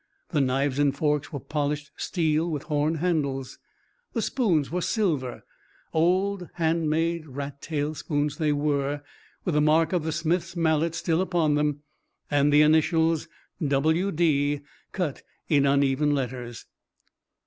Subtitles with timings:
[0.29, 3.59] The knives and forks were polished steel with horn handles.
[4.13, 5.43] The spoons were silver;
[5.93, 9.03] old handmade rat tail spoons they were,
[9.45, 11.81] with the mark of the smith's mallet still upon them
[12.31, 13.27] and the initials
[13.63, 14.61] W.D.
[14.91, 16.65] cut in uneven letters.